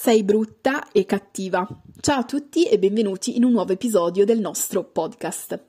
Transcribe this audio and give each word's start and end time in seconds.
Sei 0.00 0.22
brutta 0.22 0.92
e 0.92 1.04
cattiva. 1.04 1.66
Ciao 2.00 2.20
a 2.20 2.24
tutti 2.24 2.66
e 2.68 2.78
benvenuti 2.78 3.36
in 3.36 3.42
un 3.42 3.50
nuovo 3.50 3.72
episodio 3.72 4.24
del 4.24 4.38
nostro 4.38 4.84
podcast. 4.84 5.60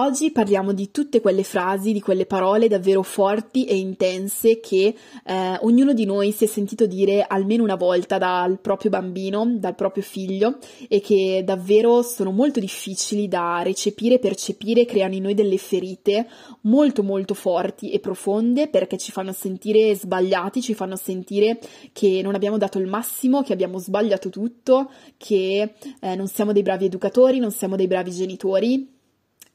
Oggi 0.00 0.30
parliamo 0.30 0.72
di 0.72 0.90
tutte 0.90 1.20
quelle 1.20 1.42
frasi, 1.42 1.92
di 1.92 2.00
quelle 2.00 2.24
parole 2.24 2.68
davvero 2.68 3.02
forti 3.02 3.66
e 3.66 3.76
intense 3.76 4.58
che 4.58 4.94
eh, 5.26 5.58
ognuno 5.60 5.92
di 5.92 6.06
noi 6.06 6.32
si 6.32 6.44
è 6.44 6.46
sentito 6.46 6.86
dire 6.86 7.22
almeno 7.28 7.64
una 7.64 7.74
volta 7.74 8.16
dal 8.16 8.58
proprio 8.60 8.90
bambino, 8.90 9.44
dal 9.58 9.74
proprio 9.74 10.02
figlio 10.02 10.56
e 10.88 11.02
che 11.02 11.42
davvero 11.44 12.00
sono 12.00 12.30
molto 12.30 12.60
difficili 12.60 13.28
da 13.28 13.60
recepire, 13.62 14.18
percepire, 14.18 14.86
creano 14.86 15.16
in 15.16 15.24
noi 15.24 15.34
delle 15.34 15.58
ferite 15.58 16.26
molto 16.62 17.02
molto 17.02 17.34
forti 17.34 17.90
e 17.90 18.00
profonde 18.00 18.68
perché 18.68 18.96
ci 18.96 19.12
fanno 19.12 19.32
sentire 19.32 19.94
sbagliati, 19.94 20.62
ci 20.62 20.72
fanno 20.72 20.96
sentire 20.96 21.60
che 21.92 22.22
non 22.22 22.34
abbiamo 22.34 22.56
dato 22.56 22.78
il 22.78 22.86
massimo, 22.86 23.42
che 23.42 23.52
abbiamo 23.52 23.76
sbagliato 23.76 24.30
tutto, 24.30 24.90
che 25.18 25.74
eh, 26.00 26.14
non 26.14 26.26
siamo 26.26 26.54
dei 26.54 26.62
bravi 26.62 26.86
educatori, 26.86 27.38
non 27.38 27.50
siamo 27.50 27.76
dei 27.76 27.86
bravi 27.86 28.10
genitori 28.10 28.98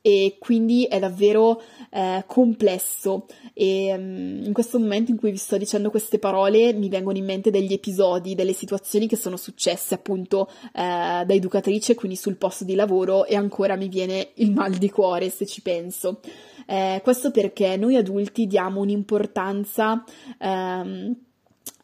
e 0.06 0.36
quindi 0.38 0.84
è 0.84 1.00
davvero 1.00 1.60
eh, 1.90 2.24
complesso 2.28 3.26
e 3.56 3.92
um, 3.92 4.44
in 4.44 4.54
questo 4.54 4.78
momento 4.78 5.10
in 5.10 5.18
cui 5.18 5.32
vi 5.32 5.38
sto 5.38 5.58
dicendo 5.58 5.90
queste 5.90 6.20
parole 6.20 6.74
mi 6.74 6.90
vengono 6.90 7.18
in 7.18 7.26
mente 7.26 7.50
degli 7.50 7.74
episodi, 7.74 8.36
delle 8.36 8.54
situazioni 8.54 9.08
che 9.08 9.16
sono 9.16 9.36
successe 9.36 9.96
appunto 9.96 10.48
eh, 10.74 11.24
da 11.26 11.34
educatrice, 11.34 11.96
quindi 11.96 12.18
sul 12.18 12.36
posto 12.36 12.66
di 12.66 12.76
lavoro 12.76 13.26
e 13.26 13.36
ancora 13.36 13.76
mi 13.76 13.88
viene 13.88 14.30
il 14.36 14.52
mal 14.52 14.74
di 14.74 14.92
cuore 14.92 15.32
se 15.32 15.48
ci 15.48 15.64
penso. 15.64 16.20
Eh, 16.68 17.02
questo 17.02 17.32
perché 17.32 17.76
noi 17.76 17.96
adulti 17.96 18.46
diamo 18.46 18.82
un'importanza 18.82 20.04
ehm, 20.38 21.16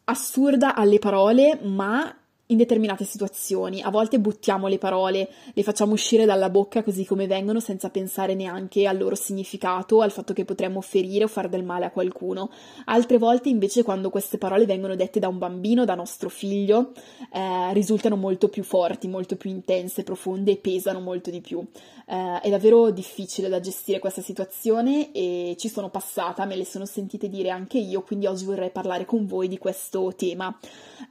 assurda 0.04 0.76
alle 0.76 1.00
parole, 1.00 1.58
ma 1.60 2.21
in 2.46 2.56
determinate 2.56 3.04
situazioni. 3.04 3.80
A 3.82 3.90
volte 3.90 4.18
buttiamo 4.18 4.66
le 4.66 4.78
parole, 4.78 5.28
le 5.52 5.62
facciamo 5.62 5.92
uscire 5.92 6.24
dalla 6.24 6.50
bocca 6.50 6.82
così 6.82 7.04
come 7.04 7.26
vengono 7.26 7.60
senza 7.60 7.88
pensare 7.90 8.34
neanche 8.34 8.86
al 8.86 8.98
loro 8.98 9.14
significato, 9.14 10.02
al 10.02 10.10
fatto 10.10 10.32
che 10.32 10.44
potremmo 10.44 10.80
ferire 10.80 11.24
o 11.24 11.28
fare 11.28 11.48
del 11.48 11.64
male 11.64 11.86
a 11.86 11.90
qualcuno. 11.90 12.50
Altre 12.86 13.18
volte 13.18 13.48
invece 13.48 13.82
quando 13.82 14.10
queste 14.10 14.38
parole 14.38 14.66
vengono 14.66 14.94
dette 14.96 15.18
da 15.18 15.28
un 15.28 15.38
bambino, 15.38 15.84
da 15.84 15.94
nostro 15.94 16.28
figlio, 16.28 16.92
eh, 17.32 17.72
risultano 17.72 18.16
molto 18.16 18.48
più 18.48 18.62
forti, 18.62 19.08
molto 19.08 19.36
più 19.36 19.50
intense, 19.50 20.02
profonde 20.02 20.52
e 20.52 20.56
pesano 20.56 21.00
molto 21.00 21.30
di 21.30 21.40
più. 21.40 21.64
Eh, 22.06 22.40
è 22.40 22.50
davvero 22.50 22.90
difficile 22.90 23.48
da 23.48 23.60
gestire 23.60 23.98
questa 23.98 24.20
situazione 24.20 25.12
e 25.12 25.54
ci 25.58 25.68
sono 25.68 25.88
passata, 25.88 26.44
me 26.44 26.56
le 26.56 26.64
sono 26.64 26.84
sentite 26.84 27.28
dire 27.28 27.48
anche 27.48 27.78
io, 27.78 28.02
quindi 28.02 28.26
oggi 28.26 28.44
vorrei 28.44 28.70
parlare 28.70 29.04
con 29.04 29.24
voi 29.26 29.48
di 29.48 29.56
questo 29.56 30.12
tema, 30.14 30.54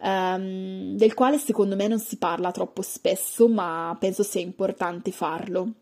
ehm, 0.03 0.95
del 0.95 1.13
quale 1.21 1.37
secondo 1.37 1.75
me 1.75 1.87
non 1.87 1.99
si 1.99 2.17
parla 2.17 2.49
troppo 2.49 2.81
spesso, 2.81 3.47
ma 3.47 3.95
penso 3.99 4.23
sia 4.23 4.41
importante 4.41 5.11
farlo. 5.11 5.73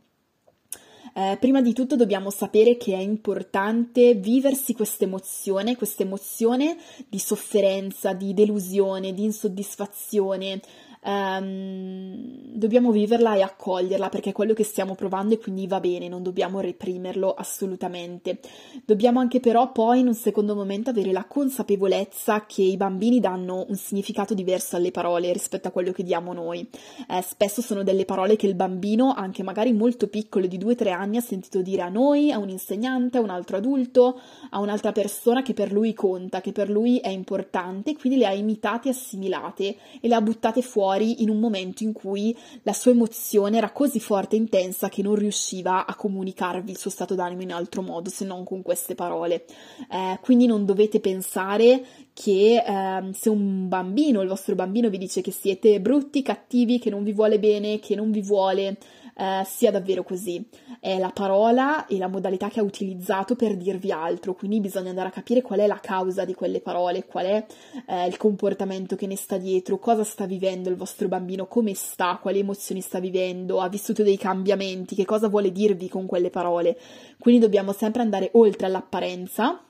Eh, 1.14 1.38
prima 1.40 1.62
di 1.62 1.72
tutto 1.72 1.96
dobbiamo 1.96 2.30
sapere 2.30 2.76
che 2.76 2.94
è 2.94 2.98
importante 2.98 4.16
viversi 4.16 4.74
questa 4.74 5.06
emozione, 5.06 5.78
questa 5.78 6.04
emozione 6.04 6.76
di 7.08 7.20
sofferenza, 7.20 8.12
di 8.12 8.34
delusione, 8.34 9.14
di 9.14 9.24
insoddisfazione, 9.24 10.60
um, 11.04 12.52
dobbiamo 12.54 12.92
viverla 12.92 13.36
e 13.36 13.42
accoglierla 13.42 14.10
perché 14.10 14.30
è 14.30 14.34
quello 14.34 14.54
che 14.54 14.64
stiamo 14.64 14.96
provando 14.96 15.34
e 15.34 15.38
quindi 15.38 15.68
va 15.68 15.80
bene, 15.80 16.08
non 16.08 16.24
dobbiamo 16.24 16.60
reprimerlo 16.60 17.34
assolutamente. 17.34 18.40
Dobbiamo 18.86 19.20
anche 19.20 19.40
però 19.40 19.72
poi 19.72 20.00
in 20.00 20.08
un 20.08 20.16
secondo 20.16 20.56
momento 20.56 20.90
avere 20.90 21.12
la 21.12 21.26
consapevolezza 21.26 22.46
che 22.46 22.62
i 22.62 22.78
bambini 22.78 23.20
danno 23.20 23.66
un 23.68 23.76
significato 23.76 24.34
diverso 24.34 24.76
alle 24.76 24.92
parole 24.92 25.32
rispetto 25.32 25.68
a 25.68 25.72
quello 25.72 25.92
che 25.92 26.04
diamo 26.04 26.34
noi. 26.34 26.68
Eh, 27.08 27.22
spesso 27.22 27.62
sono 27.62 27.84
delle 27.84 28.06
parole 28.06 28.36
che 28.36 28.48
il 28.48 28.56
bambino, 28.56 29.14
anche 29.14 29.44
magari 29.44 29.72
molto 29.72 30.08
piccolo 30.08 30.48
di 30.48 30.58
2-3 30.58 30.92
anni, 30.92 31.18
ha 31.18 31.22
sentito 31.22 31.62
dire 31.62 31.84
a 31.84 31.90
noi, 31.90 32.32
a 32.32 32.38
un 32.38 32.50
insegnante, 32.50 33.18
a 33.18 33.22
un 33.22 33.30
altro 33.30 33.58
adulto, 33.58 34.20
a 34.50 34.60
un'altra 34.60 34.92
persona 34.92 35.42
che 35.42 35.54
per 35.54 35.72
lui 35.72 35.94
conta, 35.94 36.42
che 36.42 36.52
per 36.52 36.70
lui 36.70 36.98
è 36.98 37.10
importante, 37.10 37.96
quindi 37.96 38.20
le 38.20 38.26
ha 38.26 38.34
imitate, 38.34 38.90
assimilate 38.90 39.76
e 40.02 40.08
le 40.08 40.16
ha 40.16 40.22
buttate 40.22 40.62
fuori 40.62 40.89
fuori 40.90 41.22
in 41.22 41.30
un 41.30 41.40
momento 41.40 41.84
in 41.84 41.94
cui 41.94 42.36
la 42.64 42.74
sua 42.74 42.92
emozione 42.92 43.58
era 43.58 43.72
così 43.72 44.00
forte 44.00 44.36
e 44.36 44.40
intensa 44.40 44.90
che 44.90 45.04
non 45.04 45.14
riusciva 45.14 45.86
a 45.86 45.94
comunicarvi 45.94 46.72
il 46.72 46.78
suo 46.78 46.90
stato 46.90 47.14
d'animo 47.14 47.44
in 47.44 47.54
altro 47.54 47.84
modo 47.84 48.10
se 48.10 48.26
non 48.26 48.44
con 48.44 48.64
queste 48.64 48.96
parole. 48.96 49.46
Eh, 49.92 50.18
quindi 50.22 50.48
non 50.48 50.66
dovete 50.66 51.00
pensare 51.00 51.84
che 52.14 52.64
eh, 52.66 53.14
se 53.14 53.30
un 53.30 53.68
bambino, 53.68 54.22
il 54.22 54.28
vostro 54.28 54.56
bambino 54.56 54.90
vi 54.90 54.98
dice 54.98 55.22
che 55.22 55.32
siete 55.32 55.80
brutti, 55.80 56.24
cattivi, 56.24 56.80
che 56.80 56.90
non 56.90 57.04
vi 57.04 57.14
vuole 57.14 57.38
bene, 57.38 57.80
che 57.80 57.96
non 57.96 58.10
vi 58.10 58.22
vuole, 58.22 58.78
eh, 59.20 59.44
sia 59.46 59.70
davvero 59.70 60.04
così. 60.04 60.42
È 60.80 60.98
la 60.98 61.12
parola 61.14 61.86
e 61.88 61.98
la 61.98 62.08
modalità 62.08 62.48
che 62.48 62.62
ha 62.62 62.64
utilizzato 62.64 63.36
per 63.36 63.58
dirvi 63.58 63.92
altro, 63.92 64.34
quindi 64.34 64.62
bisogna 64.62 64.90
andare 64.90 65.10
a 65.10 65.12
capire 65.12 65.42
qual 65.42 65.60
è 65.60 65.68
la 65.68 65.80
causa 65.82 66.24
di 66.24 66.34
quelle 66.34 66.62
parole, 66.62 67.06
qual 67.06 67.26
è 67.26 67.46
eh, 67.86 68.08
il 68.08 68.16
comportamento 68.16 68.96
che 68.96 69.08
ne 69.08 69.18
sta 69.18 69.38
dietro, 69.38 69.78
cosa 69.78 70.06
sta 70.06 70.26
vivendo 70.26 70.70
il 70.70 70.78
vostro 70.78 71.10
bambino, 71.10 71.48
come 71.48 71.74
sta, 71.74 72.18
quali 72.22 72.40
emozioni 72.40 72.80
sta 72.80 73.00
vivendo, 73.00 73.60
ha 73.60 73.68
vissuto 73.68 74.04
dei 74.04 74.18
cambiamenti, 74.18 74.96
che 74.96 75.06
cosa 75.06 75.28
vuole 75.28 75.52
dirvi 75.52 75.90
con 75.90 76.06
quelle 76.06 76.30
parole. 76.30 76.78
Quindi 77.20 77.42
dobbiamo 77.42 77.74
sempre 77.74 78.02
andare 78.02 78.30
oltre 78.34 78.68
all'apparenza 78.68 79.62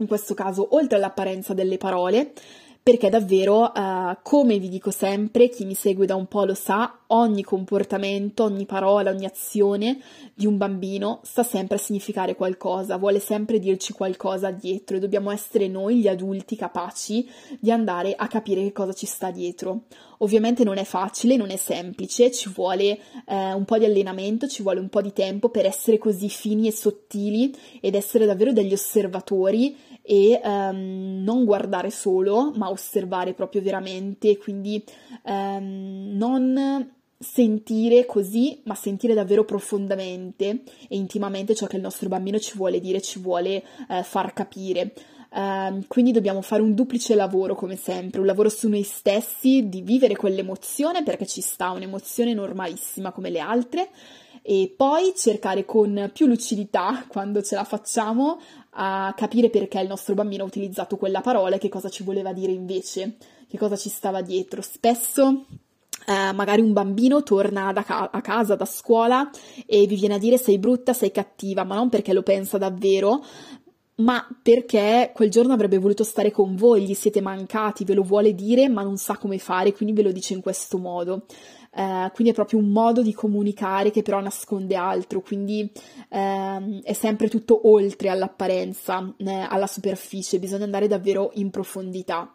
in 0.00 0.06
questo 0.06 0.32
caso 0.32 0.74
oltre 0.74 0.96
all'apparenza 0.96 1.52
delle 1.52 1.76
parole, 1.76 2.32
perché 2.90 3.08
davvero, 3.08 3.70
uh, 3.72 4.16
come 4.20 4.58
vi 4.58 4.68
dico 4.68 4.90
sempre, 4.90 5.48
chi 5.48 5.64
mi 5.64 5.74
segue 5.74 6.06
da 6.06 6.16
un 6.16 6.26
po' 6.26 6.44
lo 6.44 6.54
sa, 6.54 7.02
ogni 7.08 7.44
comportamento, 7.44 8.42
ogni 8.42 8.66
parola, 8.66 9.10
ogni 9.10 9.26
azione 9.26 10.00
di 10.34 10.44
un 10.44 10.56
bambino 10.56 11.20
sta 11.22 11.44
sempre 11.44 11.76
a 11.76 11.78
significare 11.78 12.34
qualcosa, 12.34 12.96
vuole 12.96 13.20
sempre 13.20 13.60
dirci 13.60 13.92
qualcosa 13.92 14.50
dietro 14.50 14.96
e 14.96 14.98
dobbiamo 14.98 15.30
essere 15.30 15.68
noi, 15.68 16.00
gli 16.00 16.08
adulti, 16.08 16.56
capaci 16.56 17.30
di 17.60 17.70
andare 17.70 18.12
a 18.16 18.26
capire 18.26 18.60
che 18.62 18.72
cosa 18.72 18.92
ci 18.92 19.06
sta 19.06 19.30
dietro. 19.30 19.82
Ovviamente 20.22 20.64
non 20.64 20.76
è 20.76 20.84
facile, 20.84 21.36
non 21.36 21.50
è 21.50 21.56
semplice, 21.56 22.30
ci 22.30 22.50
vuole 22.54 22.98
eh, 23.26 23.52
un 23.52 23.64
po' 23.64 23.78
di 23.78 23.86
allenamento, 23.86 24.46
ci 24.46 24.62
vuole 24.62 24.78
un 24.78 24.90
po' 24.90 25.00
di 25.00 25.12
tempo 25.12 25.48
per 25.48 25.64
essere 25.64 25.96
così 25.96 26.28
fini 26.28 26.66
e 26.66 26.72
sottili 26.72 27.54
ed 27.80 27.94
essere 27.94 28.26
davvero 28.26 28.52
degli 28.52 28.72
osservatori 28.72 29.74
e 30.02 30.40
um, 30.42 31.22
non 31.22 31.44
guardare 31.44 31.90
solo, 31.90 32.52
ma 32.54 32.70
osservare 32.70 33.32
proprio 33.32 33.62
veramente, 33.62 34.36
quindi 34.36 34.84
um, 35.24 36.10
non 36.12 36.90
sentire 37.18 38.06
così, 38.06 38.60
ma 38.64 38.74
sentire 38.74 39.14
davvero 39.14 39.44
profondamente 39.44 40.62
e 40.88 40.96
intimamente 40.96 41.54
ciò 41.54 41.66
che 41.66 41.76
il 41.76 41.82
nostro 41.82 42.08
bambino 42.08 42.38
ci 42.38 42.56
vuole 42.56 42.80
dire, 42.80 43.00
ci 43.00 43.20
vuole 43.20 43.62
uh, 43.88 44.02
far 44.02 44.32
capire. 44.32 44.92
Uh, 45.32 45.84
quindi 45.86 46.10
dobbiamo 46.10 46.42
fare 46.42 46.60
un 46.60 46.74
duplice 46.74 47.14
lavoro 47.14 47.54
come 47.54 47.76
sempre, 47.76 48.18
un 48.18 48.26
lavoro 48.26 48.48
su 48.48 48.68
noi 48.68 48.82
stessi, 48.82 49.68
di 49.68 49.80
vivere 49.80 50.16
quell'emozione 50.16 51.04
perché 51.04 51.24
ci 51.24 51.40
sta 51.40 51.70
un'emozione 51.70 52.34
normalissima 52.34 53.12
come 53.12 53.30
le 53.30 53.38
altre 53.38 53.90
e 54.42 54.72
poi 54.76 55.12
cercare 55.14 55.64
con 55.64 56.10
più 56.12 56.26
lucidità, 56.26 57.04
quando 57.06 57.42
ce 57.42 57.54
la 57.54 57.64
facciamo, 57.64 58.40
a 58.70 59.12
capire 59.16 59.50
perché 59.50 59.80
il 59.80 59.88
nostro 59.88 60.14
bambino 60.14 60.44
ha 60.44 60.46
utilizzato 60.46 60.96
quella 60.96 61.20
parola 61.20 61.56
e 61.56 61.58
che 61.58 61.68
cosa 61.68 61.88
ci 61.88 62.02
voleva 62.02 62.32
dire 62.32 62.52
invece, 62.52 63.16
che 63.48 63.58
cosa 63.58 63.76
ci 63.76 63.88
stava 63.88 64.22
dietro. 64.22 64.62
Spesso 64.62 65.44
eh, 66.06 66.32
magari 66.32 66.62
un 66.62 66.72
bambino 66.72 67.22
torna 67.22 67.72
ca- 67.84 68.10
a 68.10 68.20
casa, 68.20 68.56
da 68.56 68.64
scuola 68.64 69.30
e 69.66 69.86
vi 69.86 69.96
viene 69.96 70.14
a 70.14 70.18
dire 70.18 70.38
sei 70.38 70.58
brutta, 70.58 70.92
sei 70.92 71.12
cattiva, 71.12 71.64
ma 71.64 71.74
non 71.74 71.88
perché 71.88 72.12
lo 72.12 72.22
pensa 72.22 72.58
davvero, 72.58 73.22
ma 74.00 74.26
perché 74.42 75.12
quel 75.14 75.30
giorno 75.30 75.52
avrebbe 75.52 75.78
voluto 75.78 76.04
stare 76.04 76.30
con 76.30 76.56
voi, 76.56 76.82
gli 76.82 76.94
siete 76.94 77.20
mancati, 77.20 77.84
ve 77.84 77.94
lo 77.94 78.02
vuole 78.02 78.34
dire, 78.34 78.68
ma 78.68 78.82
non 78.82 78.96
sa 78.96 79.16
come 79.16 79.38
fare, 79.38 79.72
quindi 79.72 79.94
ve 79.94 80.02
lo 80.02 80.12
dice 80.12 80.34
in 80.34 80.40
questo 80.40 80.78
modo. 80.78 81.24
Uh, 81.72 82.10
quindi 82.12 82.32
è 82.32 82.34
proprio 82.34 82.58
un 82.58 82.70
modo 82.70 83.00
di 83.00 83.14
comunicare 83.14 83.92
che 83.92 84.02
però 84.02 84.20
nasconde 84.20 84.74
altro, 84.74 85.20
quindi 85.20 85.70
uh, 86.08 86.80
è 86.82 86.92
sempre 86.92 87.28
tutto 87.28 87.68
oltre 87.70 88.08
all'apparenza, 88.08 89.14
eh, 89.18 89.46
alla 89.48 89.68
superficie, 89.68 90.40
bisogna 90.40 90.64
andare 90.64 90.88
davvero 90.88 91.30
in 91.34 91.50
profondità. 91.50 92.34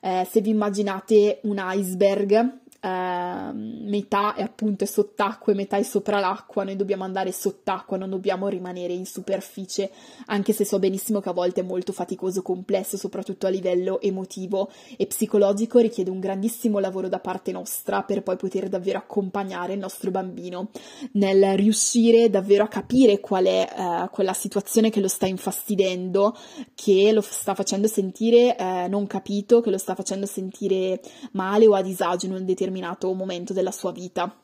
Uh, 0.00 0.24
se 0.30 0.40
vi 0.40 0.50
immaginate 0.50 1.40
un 1.42 1.60
iceberg, 1.60 2.60
eh, 2.86 3.52
metà 3.52 4.34
è 4.34 4.42
appunto 4.42 4.84
è 4.84 4.86
sott'acqua 4.86 5.52
e 5.52 5.56
metà 5.56 5.76
è 5.76 5.82
sopra 5.82 6.20
l'acqua, 6.20 6.62
noi 6.62 6.76
dobbiamo 6.76 7.02
andare 7.02 7.32
sott'acqua, 7.32 7.96
non 7.96 8.10
dobbiamo 8.10 8.46
rimanere 8.46 8.92
in 8.92 9.06
superficie, 9.06 9.90
anche 10.26 10.52
se 10.52 10.64
so 10.64 10.78
benissimo 10.78 11.18
che 11.18 11.28
a 11.28 11.32
volte 11.32 11.62
è 11.62 11.64
molto 11.64 11.92
faticoso, 11.92 12.42
complesso, 12.42 12.96
soprattutto 12.96 13.46
a 13.46 13.50
livello 13.50 14.00
emotivo 14.00 14.70
e 14.96 15.06
psicologico, 15.06 15.80
richiede 15.80 16.10
un 16.10 16.20
grandissimo 16.20 16.78
lavoro 16.78 17.08
da 17.08 17.18
parte 17.18 17.50
nostra 17.50 18.02
per 18.02 18.22
poi 18.22 18.36
poter 18.36 18.68
davvero 18.68 18.98
accompagnare 18.98 19.72
il 19.72 19.80
nostro 19.80 20.12
bambino 20.12 20.68
nel 21.12 21.56
riuscire 21.56 22.30
davvero 22.30 22.62
a 22.62 22.68
capire 22.68 23.18
qual 23.18 23.46
è 23.46 23.68
eh, 23.68 24.08
quella 24.12 24.32
situazione 24.32 24.90
che 24.90 25.00
lo 25.00 25.08
sta 25.08 25.26
infastidendo, 25.26 26.36
che 26.74 27.10
lo 27.12 27.20
sta 27.20 27.54
facendo 27.54 27.88
sentire 27.88 28.56
eh, 28.56 28.86
non 28.88 29.08
capito, 29.08 29.60
che 29.60 29.70
lo 29.70 29.78
sta 29.78 29.96
facendo 29.96 30.26
sentire 30.26 31.00
male 31.32 31.66
o 31.66 31.74
a 31.74 31.82
disagio 31.82 32.26
in 32.26 32.32
un 32.32 32.44
determinato 32.44 32.74
momento 33.14 33.52
della 33.52 33.70
sua 33.70 33.92
vita. 33.92 34.34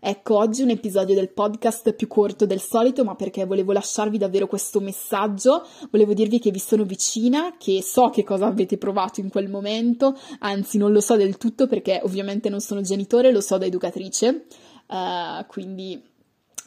Ecco, 0.00 0.36
oggi 0.36 0.62
un 0.62 0.70
episodio 0.70 1.14
del 1.16 1.30
podcast 1.30 1.92
più 1.92 2.06
corto 2.06 2.46
del 2.46 2.60
solito, 2.60 3.02
ma 3.02 3.16
perché 3.16 3.44
volevo 3.44 3.72
lasciarvi 3.72 4.16
davvero 4.16 4.46
questo 4.46 4.78
messaggio, 4.80 5.66
volevo 5.90 6.14
dirvi 6.14 6.38
che 6.38 6.52
vi 6.52 6.60
sono 6.60 6.84
vicina, 6.84 7.56
che 7.58 7.82
so 7.82 8.08
che 8.10 8.22
cosa 8.22 8.46
avete 8.46 8.78
provato 8.78 9.18
in 9.18 9.28
quel 9.28 9.48
momento, 9.48 10.16
anzi 10.38 10.78
non 10.78 10.92
lo 10.92 11.00
so 11.00 11.16
del 11.16 11.36
tutto 11.36 11.66
perché 11.66 12.00
ovviamente 12.04 12.48
non 12.48 12.60
sono 12.60 12.80
genitore, 12.80 13.32
lo 13.32 13.40
so 13.40 13.58
da 13.58 13.66
educatrice, 13.66 14.46
uh, 14.86 15.44
quindi 15.48 16.00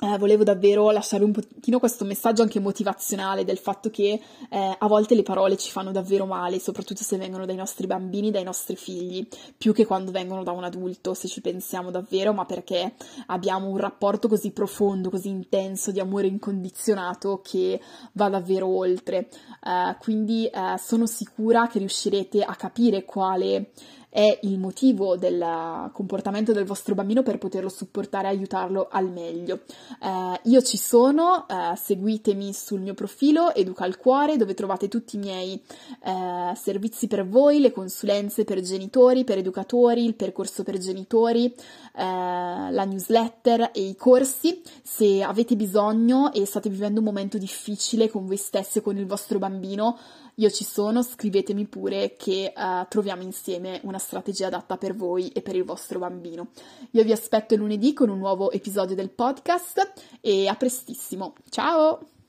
eh, 0.03 0.17
volevo 0.17 0.43
davvero 0.43 0.89
lasciare 0.89 1.23
un 1.23 1.31
pochino 1.31 1.77
questo 1.77 2.05
messaggio 2.05 2.41
anche 2.41 2.59
motivazionale 2.59 3.45
del 3.45 3.59
fatto 3.59 3.91
che 3.91 4.19
eh, 4.49 4.75
a 4.75 4.87
volte 4.87 5.13
le 5.13 5.21
parole 5.21 5.57
ci 5.57 5.69
fanno 5.69 5.91
davvero 5.91 6.25
male, 6.25 6.59
soprattutto 6.59 7.03
se 7.03 7.17
vengono 7.17 7.45
dai 7.45 7.55
nostri 7.55 7.85
bambini, 7.85 8.31
dai 8.31 8.43
nostri 8.43 8.75
figli, 8.75 9.27
più 9.55 9.73
che 9.73 9.85
quando 9.85 10.09
vengono 10.09 10.41
da 10.41 10.51
un 10.51 10.63
adulto, 10.63 11.13
se 11.13 11.27
ci 11.27 11.39
pensiamo 11.39 11.91
davvero, 11.91 12.33
ma 12.33 12.45
perché 12.45 12.95
abbiamo 13.27 13.67
un 13.67 13.77
rapporto 13.77 14.27
così 14.27 14.49
profondo, 14.49 15.11
così 15.11 15.29
intenso 15.29 15.91
di 15.91 15.99
amore 15.99 16.25
incondizionato 16.25 17.39
che 17.43 17.79
va 18.13 18.27
davvero 18.27 18.65
oltre. 18.65 19.29
Eh, 19.63 19.95
quindi 19.99 20.47
eh, 20.47 20.79
sono 20.79 21.05
sicura 21.05 21.67
che 21.67 21.77
riuscirete 21.77 22.41
a 22.41 22.55
capire 22.55 23.05
quale 23.05 23.69
è 24.11 24.39
il 24.41 24.59
motivo 24.59 25.15
del 25.15 25.89
comportamento 25.93 26.51
del 26.51 26.65
vostro 26.65 26.95
bambino 26.95 27.23
per 27.23 27.37
poterlo 27.37 27.69
supportare 27.69 28.27
e 28.27 28.31
aiutarlo 28.31 28.89
al 28.91 29.09
meglio. 29.09 29.61
Eh, 30.03 30.39
io 30.43 30.61
ci 30.61 30.77
sono, 30.77 31.47
eh, 31.47 31.77
seguitemi 31.77 32.51
sul 32.51 32.81
mio 32.81 32.93
profilo 32.93 33.53
Educa 33.53 33.85
al 33.85 33.97
Cuore 33.97 34.35
dove 34.35 34.53
trovate 34.53 34.89
tutti 34.89 35.15
i 35.15 35.19
miei 35.19 35.61
eh, 36.03 36.53
servizi 36.55 37.07
per 37.07 37.25
voi, 37.25 37.61
le 37.61 37.71
consulenze 37.71 38.43
per 38.43 38.59
genitori, 38.59 39.23
per 39.23 39.37
educatori, 39.37 40.03
il 40.03 40.15
percorso 40.15 40.63
per 40.63 40.77
genitori, 40.77 41.45
eh, 41.45 41.53
la 41.95 42.83
newsletter 42.83 43.71
e 43.73 43.81
i 43.81 43.95
corsi. 43.95 44.61
Se 44.83 45.23
avete 45.23 45.55
bisogno 45.55 46.33
e 46.33 46.45
state 46.45 46.67
vivendo 46.69 46.99
un 46.99 47.05
momento 47.05 47.37
difficile 47.37 48.09
con 48.09 48.25
voi 48.25 48.35
stessi 48.35 48.79
e 48.79 48.81
con 48.81 48.97
il 48.97 49.05
vostro 49.05 49.39
bambino, 49.39 49.97
io 50.41 50.49
ci 50.49 50.63
sono, 50.63 51.03
scrivetemi 51.03 51.67
pure 51.67 52.15
che 52.17 52.51
uh, 52.55 52.87
troviamo 52.89 53.21
insieme 53.21 53.79
una 53.83 53.99
strategia 53.99 54.47
adatta 54.47 54.75
per 54.75 54.95
voi 54.95 55.29
e 55.29 55.41
per 55.43 55.55
il 55.55 55.63
vostro 55.63 55.99
bambino. 55.99 56.47
Io 56.91 57.03
vi 57.03 57.11
aspetto 57.11 57.55
lunedì 57.55 57.93
con 57.93 58.09
un 58.09 58.17
nuovo 58.17 58.49
episodio 58.51 58.95
del 58.95 59.11
podcast 59.11 59.93
e 60.19 60.47
a 60.47 60.55
prestissimo. 60.55 61.35
Ciao! 61.49 62.20